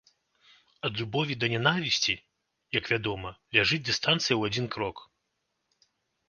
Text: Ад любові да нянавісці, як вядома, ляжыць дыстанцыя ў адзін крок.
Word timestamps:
Ад 0.87 0.93
любові 1.01 1.33
да 1.41 1.49
нянавісці, 1.53 2.15
як 2.77 2.89
вядома, 2.95 3.29
ляжыць 3.59 3.83
дыстанцыя 3.91 4.31
ў 4.37 4.41
адзін 4.51 4.65
крок. 4.79 4.97